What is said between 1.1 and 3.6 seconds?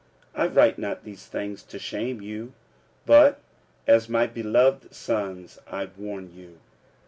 things to shame you, but